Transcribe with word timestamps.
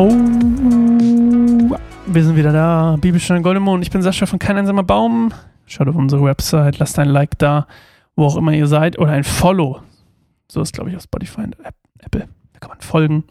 Oh, 0.00 0.12
wir 2.06 2.22
sind 2.22 2.36
wieder 2.36 2.52
da. 2.52 2.96
Bibelstunde 3.00 3.42
Goldemond. 3.42 3.82
Ich 3.82 3.90
bin 3.90 4.00
Sascha 4.00 4.26
von 4.26 4.38
Kein 4.38 4.56
einsamer 4.56 4.84
Baum. 4.84 5.34
Schaut 5.66 5.88
auf 5.88 5.96
unsere 5.96 6.22
Website, 6.22 6.78
lasst 6.78 7.00
ein 7.00 7.08
Like 7.08 7.36
da, 7.38 7.66
wo 8.14 8.24
auch 8.26 8.36
immer 8.36 8.52
ihr 8.52 8.68
seid, 8.68 8.96
oder 9.00 9.10
ein 9.10 9.24
Follow. 9.24 9.80
So 10.46 10.60
ist, 10.60 10.72
glaube 10.72 10.90
ich, 10.90 10.96
auf 10.96 11.02
Spotify 11.02 11.40
und 11.40 11.56
Apple. 11.98 12.28
Da 12.52 12.58
kann 12.60 12.68
man 12.68 12.80
folgen. 12.80 13.24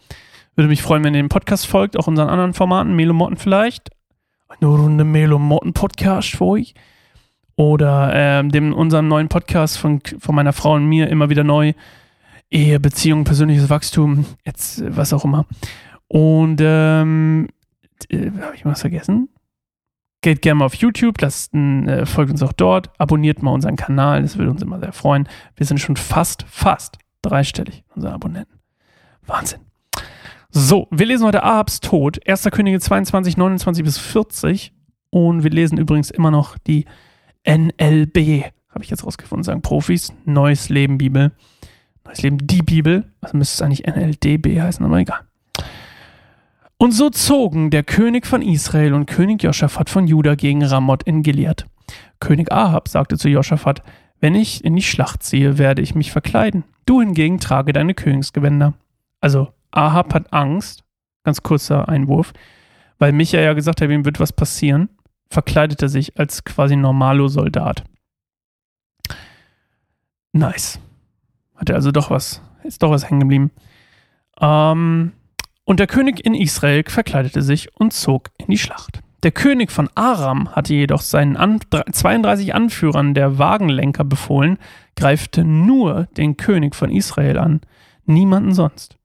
Würde 0.56 0.68
mich 0.68 0.82
freuen, 0.82 1.02
wenn 1.04 1.14
ihr 1.14 1.22
dem 1.22 1.30
Podcast 1.30 1.66
folgt, 1.66 1.98
auch 1.98 2.06
unseren 2.06 2.28
anderen 2.28 2.52
Formaten, 2.52 2.94
Melo 2.94 3.14
Motten 3.14 3.38
vielleicht. 3.38 3.88
Eine 4.48 4.68
Runde 4.68 5.04
Melo 5.04 5.38
Motten 5.38 5.72
Podcast 5.72 6.32
für 6.32 6.44
euch. 6.44 6.74
Oder 7.56 8.10
ähm, 8.12 8.50
dem 8.50 8.74
unserem 8.74 9.08
neuen 9.08 9.30
Podcast 9.30 9.78
von, 9.78 10.02
von 10.18 10.34
meiner 10.34 10.52
Frau 10.52 10.74
und 10.74 10.84
mir 10.84 11.08
immer 11.08 11.30
wieder 11.30 11.44
neu. 11.44 11.72
Ehe, 12.50 12.78
Beziehung, 12.78 13.24
persönliches 13.24 13.70
Wachstum, 13.70 14.26
jetzt 14.44 14.82
was 14.86 15.14
auch 15.14 15.24
immer. 15.24 15.46
Und 16.08 16.60
ähm, 16.62 17.48
äh, 18.10 18.30
habe 18.40 18.54
ich 18.54 18.64
was 18.64 18.80
vergessen? 18.80 19.28
Geht 20.20 20.42
gerne 20.42 20.58
mal 20.58 20.64
auf 20.64 20.74
YouTube, 20.74 21.20
lasst, 21.20 21.54
äh, 21.54 22.04
folgt 22.04 22.32
uns 22.32 22.42
auch 22.42 22.52
dort, 22.52 22.90
abonniert 22.98 23.42
mal 23.42 23.52
unseren 23.52 23.76
Kanal, 23.76 24.22
das 24.22 24.36
würde 24.36 24.50
uns 24.50 24.62
immer 24.62 24.80
sehr 24.80 24.92
freuen. 24.92 25.28
Wir 25.54 25.64
sind 25.64 25.78
schon 25.78 25.96
fast, 25.96 26.44
fast 26.48 26.98
dreistellig, 27.22 27.84
unsere 27.94 28.12
Abonnenten. 28.12 28.58
Wahnsinn. 29.26 29.60
So, 30.50 30.88
wir 30.90 31.06
lesen 31.06 31.26
heute 31.26 31.42
Ahabs 31.44 31.80
Tod, 31.80 32.26
1. 32.26 32.44
Könige 32.50 32.80
22, 32.80 33.36
29 33.36 33.84
bis 33.84 33.98
40. 33.98 34.72
Und 35.10 35.42
wir 35.42 35.50
lesen 35.50 35.78
übrigens 35.78 36.10
immer 36.10 36.30
noch 36.30 36.58
die 36.58 36.86
NLB, 37.46 38.44
habe 38.70 38.82
ich 38.82 38.90
jetzt 38.90 39.04
rausgefunden, 39.04 39.44
sagen 39.44 39.62
Profis, 39.62 40.12
Neues 40.24 40.68
Leben 40.68 40.98
Bibel. 40.98 41.32
Neues 42.04 42.22
Leben, 42.22 42.38
die 42.38 42.62
Bibel. 42.62 43.12
Also 43.20 43.36
müsste 43.36 43.54
es 43.54 43.62
eigentlich 43.62 43.86
NLDB 43.86 44.60
heißen, 44.60 44.84
aber 44.84 44.98
egal. 44.98 45.20
Und 46.80 46.92
so 46.92 47.10
zogen 47.10 47.70
der 47.70 47.82
König 47.82 48.24
von 48.24 48.40
Israel 48.40 48.94
und 48.94 49.06
König 49.06 49.42
Joschafat 49.42 49.90
von 49.90 50.06
Juda 50.06 50.36
gegen 50.36 50.64
Ramoth 50.64 51.02
in 51.02 51.24
Gilead. 51.24 51.66
König 52.20 52.52
Ahab 52.52 52.86
sagte 52.86 53.18
zu 53.18 53.28
Joschafat, 53.28 53.82
wenn 54.20 54.36
ich 54.36 54.64
in 54.64 54.76
die 54.76 54.82
Schlacht 54.82 55.24
ziehe, 55.24 55.58
werde 55.58 55.82
ich 55.82 55.96
mich 55.96 56.12
verkleiden. 56.12 56.62
Du 56.86 57.00
hingegen 57.00 57.40
trage 57.40 57.72
deine 57.72 57.94
Königsgewänder. 57.94 58.74
Also 59.20 59.52
Ahab 59.72 60.14
hat 60.14 60.32
Angst, 60.32 60.84
ganz 61.24 61.42
kurzer 61.42 61.88
Einwurf, 61.88 62.32
weil 62.98 63.12
Micha 63.12 63.40
ja 63.40 63.54
gesagt 63.54 63.80
hat, 63.80 63.90
ihm 63.90 64.04
wird 64.04 64.20
was 64.20 64.32
passieren, 64.32 64.88
verkleidet 65.30 65.82
er 65.82 65.88
sich 65.88 66.16
als 66.16 66.44
quasi 66.44 66.76
Normalo-Soldat. 66.76 67.82
Nice. 70.32 70.78
Hat 71.56 71.70
er 71.70 71.76
also 71.76 71.90
doch 71.90 72.10
was, 72.10 72.40
ist 72.62 72.84
doch 72.84 72.90
was 72.90 73.08
hängen 73.10 73.20
geblieben. 73.20 73.50
Ähm, 74.40 75.12
und 75.68 75.80
der 75.80 75.86
König 75.86 76.24
in 76.24 76.32
Israel 76.32 76.82
verkleidete 76.86 77.42
sich 77.42 77.68
und 77.78 77.92
zog 77.92 78.30
in 78.38 78.46
die 78.46 78.56
Schlacht. 78.56 79.02
Der 79.22 79.32
König 79.32 79.70
von 79.70 79.90
Aram 79.94 80.48
hatte 80.56 80.72
jedoch 80.72 81.02
seinen 81.02 81.36
An 81.36 81.60
32 81.92 82.54
Anführern 82.54 83.12
der 83.12 83.36
Wagenlenker 83.38 84.04
befohlen, 84.04 84.56
greifte 84.96 85.44
nur 85.44 86.08
den 86.16 86.38
König 86.38 86.74
von 86.74 86.90
Israel 86.90 87.38
an, 87.38 87.60
niemanden 88.06 88.54
sonst. 88.54 88.96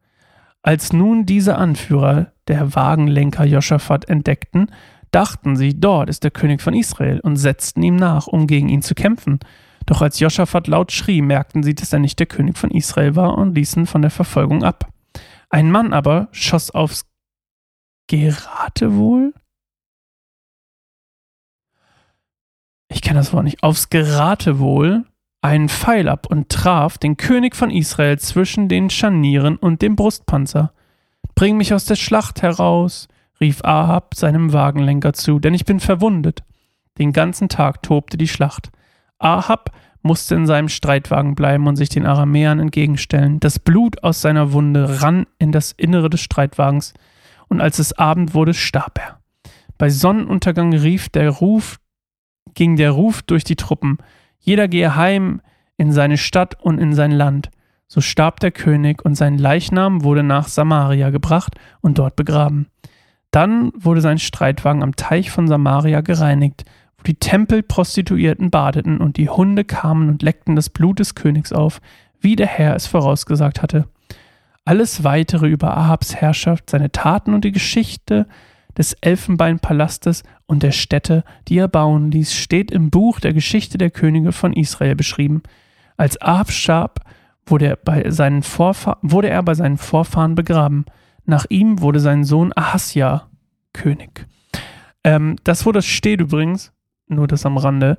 Als 0.61 0.94
nun 0.94 1.25
diese 1.25 1.58
Anführer 1.58 2.31
der 2.47 2.73
Wagenlenker 2.73 3.44
Joschafat 3.44 4.08
entdeckten, 4.08 4.72
dachten 5.11 5.58
sie, 5.58 5.78
dort 5.78 6.08
ist 6.08 6.23
der 6.23 6.31
König 6.31 6.61
von 6.61 6.73
Israel 6.73 7.19
und 7.19 7.36
setzten 7.36 7.84
ihm 7.84 7.97
nach, 7.97 8.28
um 8.28 8.47
gegen 8.47 8.69
ihn 8.69 8.81
zu 8.81 8.95
kämpfen. 8.95 9.39
Doch 9.86 10.02
als 10.02 10.22
Joschafat 10.22 10.67
laut 10.67 10.94
schrie, 10.94 11.22
merkten 11.22 11.61
sie, 11.61 11.75
dass 11.75 11.91
er 11.91 12.00
nicht 12.00 12.19
der 12.19 12.28
König 12.28 12.58
von 12.58 12.72
Israel 12.72 13.17
war 13.17 13.38
und 13.38 13.53
ließen 13.53 13.86
von 13.86 14.02
der 14.02 14.11
Verfolgung 14.11 14.64
ab. 14.64 14.92
Ein 15.54 15.70
Mann 15.70 15.94
aber 15.94 16.30
schoss 16.32 16.72
aufs 16.72 17.06
Geratewohl? 18.08 19.36
Ich 22.88 23.03
kenne 23.03 23.19
das 23.19 23.34
Wort 23.34 23.44
nicht. 23.44 23.62
Aufs 23.62 23.90
Geratewohl 23.90 25.06
einen 25.42 25.69
Pfeil 25.69 26.09
ab 26.09 26.25
und 26.25 26.50
traf 26.50 26.97
den 26.97 27.18
König 27.18 27.56
von 27.56 27.69
Israel 27.69 28.18
zwischen 28.18 28.68
den 28.68 28.90
Scharnieren 28.90 29.58
und 29.58 29.84
dem 29.84 29.96
Brustpanzer. 29.96 30.74
Bring 31.36 31.58
mich 31.58 31.72
aus 31.72 31.86
der 31.86 31.97
Schlacht 31.97 32.42
heraus, 32.42 33.08
rief 33.40 33.63
Ahab 33.63 34.16
seinem 34.16 34.53
Wagenlenker 34.53 35.13
zu, 35.13 35.38
denn 35.38 35.53
ich 35.53 35.66
bin 35.66 35.80
verwundet. 35.80 36.44
Den 36.97 37.13
ganzen 37.13 37.47
Tag 37.47 37.84
tobte 37.84 38.18
die 38.18 38.28
Schlacht. 38.28 38.72
Ahab 39.19 39.69
musste 40.03 40.36
in 40.36 40.46
seinem 40.46 40.69
Streitwagen 40.69 41.34
bleiben 41.34 41.66
und 41.66 41.78
sich 41.78 41.90
den 41.90 42.06
Aramäern 42.06 42.59
entgegenstellen. 42.59 43.40
Das 43.40 43.58
Blut 43.58 44.03
aus 44.03 44.22
seiner 44.22 44.52
Wunde 44.52 45.02
rann 45.02 45.25
in 45.40 45.52
das 45.52 45.72
Innere 45.72 46.09
des 46.09 46.22
Streitwagens, 46.22 46.94
und 47.47 47.62
als 47.62 47.80
es 47.80 47.94
Abend 47.94 48.34
wurde, 48.34 48.53
starb 48.53 49.00
er. 49.00 49.19
Bei 49.78 49.90
Sonnenuntergang 49.90 50.74
rief 50.74 51.09
der 51.09 51.30
Ruf, 51.30 51.80
ging 52.53 52.75
der 52.75 52.92
Ruf 52.92 53.22
durch 53.22 53.44
die 53.44 53.56
Truppen, 53.56 53.97
jeder 54.40 54.68
gehe 54.68 54.96
heim 54.96 55.42
in 55.78 55.92
seine 55.92 56.18
Stadt 56.18 56.62
und 56.62 56.80
in 56.80 56.94
sein 56.94 57.12
Land. 57.12 57.50
So 57.88 58.02
starb 58.02 58.40
der 58.40 58.52
König, 58.52 59.06
und 59.06 59.16
sein 59.16 59.38
Leichnam 59.38 60.03
wurde 60.03 60.24
nach 60.24 60.47
Samaria 60.47 61.09
gebracht 61.09 61.56
und 61.81 61.97
dort 61.97 62.16
begraben. 62.16 62.68
Dann 63.31 63.72
wurde 63.75 64.02
sein 64.02 64.19
Streitwagen 64.19 64.84
am 64.84 64.96
Teich 64.96 65.31
von 65.31 65.47
Samaria 65.47 66.02
gereinigt, 66.02 66.66
die 67.03 67.16
Tempelprostituierten 67.16 68.50
badeten 68.50 69.00
und 69.00 69.18
die 69.18 69.30
Hunde 69.30 69.64
kamen 69.64 70.09
und 70.09 70.22
leckten 70.22 70.56
das 70.56 70.69
Blut 70.69 71.00
des 71.00 71.16
Königs 71.16 71.52
auf, 71.52 71.81
wie 72.19 72.36
der 72.36 72.47
Herr 72.47 72.75
es 72.75 72.88
vorausgesagt 72.88 73.62
hatte. 73.62 73.88
Alles 74.66 75.03
weitere 75.03 75.47
über 75.47 75.75
Ahabs 75.75 76.16
Herrschaft, 76.16 76.69
seine 76.69 76.92
Taten 76.92 77.34
und 77.34 77.44
die 77.44 77.52
Geschichte 77.52 78.28
des 78.78 78.94
Elfenbeinpalastes 79.02 80.24
und 80.46 80.63
der 80.63 80.72
Städte, 80.72 81.24
die 81.47 81.58
er 81.58 81.68
bauen 81.68 82.12
ließ, 82.12 82.34
steht 82.34 82.72
im 82.72 82.90
Buch 82.90 83.19
der 83.19 83.34
Geschichte 83.34 83.78
der 83.78 83.92
Könige 83.92 84.31
von 84.31 84.53
Israel 84.53 84.96
beschrieben. 84.96 85.44
Als 85.97 86.19
Ahab 86.22 86.52
starb, 86.52 87.02
wurde 87.46 87.68
er 87.68 87.75
bei 87.75 88.09
seinen, 88.09 88.42
Vorfahr 88.42 88.97
wurde 89.02 89.30
er 89.30 89.44
bei 89.44 89.53
seinen 89.53 89.78
Vorfahren 89.78 90.36
begraben. 90.36 90.86
Nach 91.25 91.46
ihm 91.50 91.81
wurde 91.81 92.00
sein 92.00 92.24
Sohn 92.24 92.52
Ahasja 92.56 93.28
König. 93.74 94.28
Ähm, 95.03 95.36
das, 95.44 95.66
wo 95.66 95.72
das 95.72 95.86
steht 95.86 96.22
übrigens, 96.22 96.72
nur 97.13 97.28
das 97.28 97.46
am 97.46 97.57
Rande. 97.57 97.97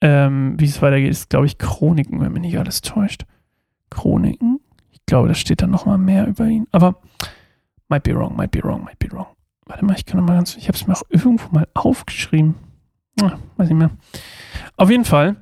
Ähm, 0.00 0.54
wie 0.58 0.64
es 0.64 0.82
weitergeht, 0.82 1.10
ist, 1.10 1.30
glaube 1.30 1.46
ich, 1.46 1.58
Chroniken, 1.58 2.20
wenn 2.20 2.32
mich 2.32 2.42
nicht 2.42 2.58
alles 2.58 2.80
täuscht. 2.80 3.24
Chroniken? 3.90 4.60
Ich 4.90 5.04
glaube, 5.06 5.28
da 5.28 5.34
steht 5.34 5.62
dann 5.62 5.70
nochmal 5.70 5.98
mehr 5.98 6.26
über 6.26 6.46
ihn. 6.46 6.66
Aber 6.72 7.00
might 7.88 8.02
be 8.02 8.14
wrong, 8.14 8.36
might 8.36 8.50
be 8.50 8.62
wrong, 8.62 8.84
might 8.84 8.98
be 8.98 9.10
wrong. 9.12 9.26
Warte 9.66 9.84
mal, 9.84 9.94
ich 9.96 10.06
kann 10.06 10.18
nochmal 10.18 10.36
ganz. 10.36 10.56
Ich 10.56 10.68
habe 10.68 10.76
es 10.76 10.86
mir 10.86 10.94
auch 10.94 11.02
irgendwo 11.08 11.48
mal 11.52 11.68
aufgeschrieben. 11.74 12.56
Ah, 13.20 13.38
weiß 13.56 13.68
nicht 13.68 13.78
mehr. 13.78 13.90
Auf 14.76 14.90
jeden 14.90 15.04
Fall. 15.04 15.36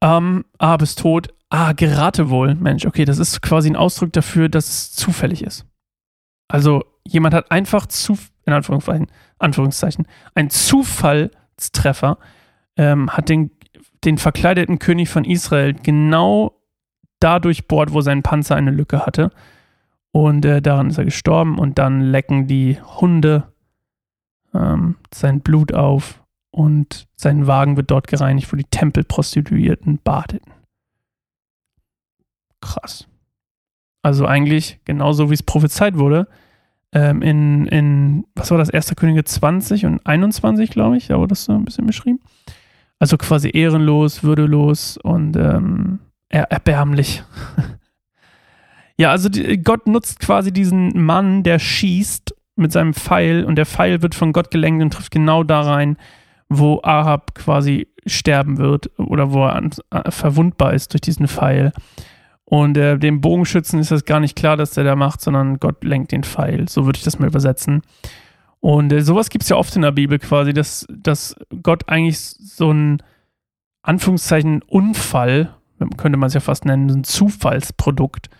Ähm, 0.00 0.44
ah, 0.58 0.76
bis 0.76 0.94
tot. 0.94 1.28
Ah, 1.48 1.72
gerate 1.72 2.28
wohl. 2.30 2.54
Mensch, 2.54 2.86
okay, 2.86 3.04
das 3.04 3.18
ist 3.18 3.40
quasi 3.40 3.70
ein 3.70 3.76
Ausdruck 3.76 4.12
dafür, 4.12 4.48
dass 4.48 4.68
es 4.68 4.92
zufällig 4.92 5.42
ist. 5.42 5.66
Also, 6.48 6.84
jemand 7.04 7.34
hat 7.34 7.50
einfach 7.50 7.86
zu, 7.86 8.16
in 8.46 8.52
Anführungszeichen, 8.52 9.08
Anführungszeichen, 9.38 10.06
ein 10.34 10.50
Zufallstreffer, 10.50 12.18
ähm, 12.76 13.10
hat 13.10 13.28
den, 13.28 13.50
den 14.04 14.18
verkleideten 14.18 14.78
König 14.78 15.08
von 15.08 15.24
Israel 15.24 15.74
genau 15.74 16.52
da 17.20 17.38
durchbohrt, 17.38 17.92
wo 17.92 18.00
sein 18.00 18.22
Panzer 18.22 18.56
eine 18.56 18.70
Lücke 18.70 19.04
hatte. 19.04 19.30
Und 20.12 20.44
äh, 20.44 20.62
daran 20.62 20.88
ist 20.88 20.98
er 20.98 21.04
gestorben 21.04 21.58
und 21.58 21.78
dann 21.78 22.00
lecken 22.00 22.46
die 22.46 22.80
Hunde 22.80 23.52
ähm, 24.54 24.96
sein 25.12 25.40
Blut 25.40 25.74
auf 25.74 26.22
und 26.50 27.06
sein 27.16 27.46
Wagen 27.46 27.76
wird 27.76 27.90
dort 27.90 28.06
gereinigt, 28.06 28.50
wo 28.50 28.56
die 28.56 28.64
Tempelprostituierten 28.64 29.98
badeten. 30.02 30.52
Krass. 32.60 33.08
Also 34.02 34.24
eigentlich 34.24 34.80
genauso, 34.84 35.30
wie 35.30 35.34
es 35.34 35.42
prophezeit 35.42 35.98
wurde, 35.98 36.28
ähm, 36.92 37.22
in, 37.22 37.66
in, 37.66 38.24
was 38.34 38.50
war 38.50 38.58
das, 38.58 38.70
1. 38.70 38.94
Könige 38.96 39.24
20 39.24 39.86
und 39.86 40.06
21, 40.06 40.70
glaube 40.70 40.96
ich, 40.96 41.08
da 41.08 41.18
wurde 41.18 41.28
das 41.28 41.44
so 41.44 41.52
ein 41.52 41.64
bisschen 41.64 41.86
beschrieben. 41.86 42.20
Also 42.98 43.18
quasi 43.18 43.50
ehrenlos, 43.52 44.22
würdelos 44.22 44.96
und 44.96 45.36
ähm, 45.36 45.98
erbärmlich. 46.28 47.22
ja, 48.96 49.10
also 49.10 49.28
die, 49.28 49.62
Gott 49.62 49.86
nutzt 49.86 50.20
quasi 50.20 50.52
diesen 50.52 51.04
Mann, 51.04 51.42
der 51.42 51.58
schießt 51.58 52.34
mit 52.56 52.72
seinem 52.72 52.94
Pfeil 52.94 53.44
und 53.44 53.56
der 53.56 53.66
Pfeil 53.66 54.02
wird 54.02 54.14
von 54.14 54.32
Gott 54.32 54.50
gelenkt 54.50 54.82
und 54.82 54.92
trifft 54.92 55.10
genau 55.10 55.42
da 55.42 55.60
rein, 55.60 55.98
wo 56.48 56.80
Ahab 56.82 57.34
quasi 57.34 57.88
sterben 58.06 58.56
wird 58.56 58.90
oder 58.98 59.32
wo 59.32 59.44
er 59.44 59.56
an, 59.56 59.70
äh, 59.90 60.10
verwundbar 60.10 60.72
ist 60.72 60.92
durch 60.92 61.02
diesen 61.02 61.28
Pfeil. 61.28 61.72
Und 62.48 62.78
äh, 62.78 62.96
dem 62.96 63.20
Bogenschützen 63.20 63.80
ist 63.80 63.90
das 63.90 64.04
gar 64.04 64.20
nicht 64.20 64.36
klar, 64.36 64.56
dass 64.56 64.70
der 64.70 64.84
da 64.84 64.94
macht, 64.94 65.20
sondern 65.20 65.58
Gott 65.58 65.82
lenkt 65.82 66.12
den 66.12 66.22
Pfeil. 66.22 66.68
So 66.68 66.86
würde 66.86 66.96
ich 66.96 67.04
das 67.04 67.18
mal 67.18 67.26
übersetzen. 67.26 67.82
Und 68.60 68.92
äh, 68.92 69.02
sowas 69.02 69.30
gibt 69.30 69.42
es 69.42 69.48
ja 69.48 69.56
oft 69.56 69.74
in 69.74 69.82
der 69.82 69.90
Bibel 69.90 70.20
quasi, 70.20 70.52
dass, 70.52 70.86
dass 70.88 71.34
Gott 71.62 71.88
eigentlich 71.88 72.20
so 72.20 72.72
ein 72.72 73.02
Anführungszeichen 73.82 74.62
Unfall, 74.62 75.54
könnte 75.96 76.18
man 76.18 76.28
es 76.28 76.34
ja 76.34 76.40
fast 76.40 76.64
nennen, 76.64 76.88
ein 76.88 77.04
Zufallsprodukt 77.04 78.30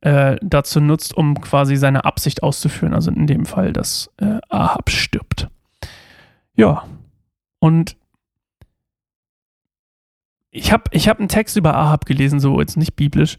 äh, 0.00 0.36
dazu 0.42 0.80
nutzt, 0.80 1.16
um 1.16 1.40
quasi 1.40 1.76
seine 1.76 2.04
Absicht 2.04 2.42
auszuführen. 2.42 2.92
Also 2.92 3.12
in 3.12 3.28
dem 3.28 3.46
Fall, 3.46 3.72
dass 3.72 4.10
äh, 4.18 4.38
Ahab 4.48 4.90
stirbt. 4.90 5.48
Ja. 6.56 6.84
Und 7.60 7.96
ich 10.54 10.72
habe 10.72 10.84
ich 10.92 11.08
hab 11.08 11.18
einen 11.18 11.28
Text 11.28 11.56
über 11.56 11.74
Ahab 11.74 12.06
gelesen, 12.06 12.38
so 12.38 12.60
jetzt 12.60 12.76
nicht 12.76 12.94
biblisch. 12.94 13.38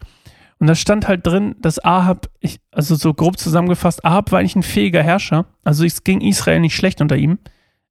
Und 0.60 0.68
da 0.68 0.76
stand 0.76 1.08
halt 1.08 1.26
drin, 1.26 1.56
dass 1.60 1.84
Ahab, 1.84 2.30
ich, 2.40 2.60
also 2.72 2.96
so 2.96 3.14
grob 3.14 3.38
zusammengefasst, 3.38 4.04
Ahab 4.04 4.32
war 4.32 4.40
eigentlich 4.40 4.56
ein 4.58 4.64
fähiger 4.64 5.02
Herrscher. 5.02 5.46
Also 5.64 5.86
es 5.86 6.04
ging 6.04 6.22
Israel 6.22 6.60
nicht 6.60 6.76
schlecht 6.76 7.02
unter 7.02 7.16
ihm, 7.16 7.40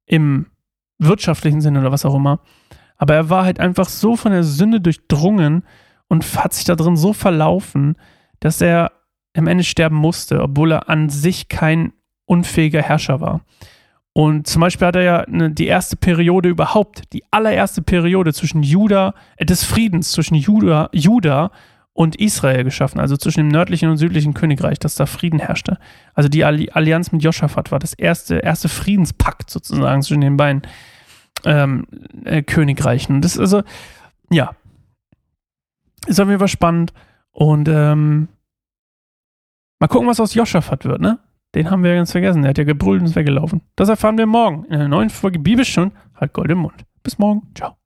im 0.05 0.47
wirtschaftlichen 0.99 1.61
Sinne 1.61 1.79
oder 1.79 1.91
was 1.91 2.05
auch 2.05 2.15
immer. 2.15 2.39
Aber 2.97 3.15
er 3.15 3.29
war 3.29 3.45
halt 3.45 3.59
einfach 3.59 3.89
so 3.89 4.15
von 4.15 4.31
der 4.31 4.43
Sünde 4.43 4.79
durchdrungen 4.79 5.63
und 6.07 6.23
hat 6.35 6.53
sich 6.53 6.65
da 6.65 6.75
drin 6.75 6.95
so 6.95 7.11
verlaufen, 7.11 7.95
dass 8.39 8.61
er 8.61 8.91
am 9.35 9.47
Ende 9.47 9.63
sterben 9.63 9.97
musste, 9.97 10.41
obwohl 10.41 10.71
er 10.71 10.87
an 10.87 11.09
sich 11.09 11.49
kein 11.49 11.93
unfähiger 12.25 12.81
Herrscher 12.81 13.21
war. 13.21 13.41
Und 14.17 14.47
zum 14.47 14.61
Beispiel 14.61 14.87
hat 14.87 14.95
er 14.95 15.01
ja 15.01 15.19
eine, 15.19 15.51
die 15.51 15.67
erste 15.67 15.97
Periode 15.97 16.47
überhaupt, 16.47 17.11
die 17.11 17.25
allererste 17.31 17.81
Periode 17.81 18.33
zwischen 18.33 18.63
Juda, 18.63 19.13
äh, 19.35 19.45
des 19.45 19.65
Friedens 19.65 20.13
zwischen 20.13 20.35
Juda, 20.35 20.89
Juda 20.93 21.51
und 21.91 22.15
Israel 22.15 22.63
geschaffen, 22.63 23.01
also 23.01 23.17
zwischen 23.17 23.41
dem 23.41 23.47
nördlichen 23.49 23.89
und 23.89 23.97
südlichen 23.97 24.33
Königreich, 24.33 24.79
dass 24.79 24.95
da 24.95 25.05
Frieden 25.05 25.39
herrschte. 25.39 25.79
Also 26.13 26.29
die 26.29 26.45
Allianz 26.45 27.11
mit 27.11 27.23
Joschafat 27.23 27.73
war 27.73 27.79
das 27.79 27.93
erste, 27.93 28.37
erste 28.37 28.69
Friedenspakt 28.69 29.49
sozusagen 29.49 30.01
zwischen 30.01 30.21
den 30.21 30.37
beiden 30.37 30.61
ähm, 31.43 31.85
äh, 32.23 32.41
Königreichen. 32.41 33.17
Und 33.17 33.21
das 33.21 33.33
ist 33.33 33.39
also, 33.39 33.63
ja, 34.31 34.55
ist 36.07 36.21
auf 36.21 36.27
jeden 36.29 36.39
Fall 36.39 36.47
spannend. 36.47 36.93
Und 37.31 37.67
ähm, 37.67 38.29
mal 39.79 39.87
gucken, 39.87 40.07
was 40.07 40.21
aus 40.21 40.35
Joschafat 40.35 40.85
wird, 40.85 41.01
ne? 41.01 41.19
Den 41.55 41.71
haben 41.71 41.83
wir 41.83 41.95
ganz 41.95 42.11
vergessen. 42.11 42.41
Der 42.41 42.49
hat 42.49 42.57
ja 42.57 42.65
gebrüllt 42.65 43.01
und 43.01 43.07
ist 43.07 43.15
weggelaufen. 43.15 43.61
Das 43.75 43.89
erfahren 43.89 44.17
wir 44.17 44.25
morgen 44.25 44.65
in 44.65 44.73
einer 44.75 44.89
neuen 44.89 45.09
Folge 45.09 45.39
Bibelstunde. 45.39 45.95
Halt 46.15 46.33
Gold 46.33 46.51
im 46.51 46.59
Mund. 46.59 46.85
Bis 47.01 47.17
morgen. 47.17 47.43
Ciao. 47.55 47.77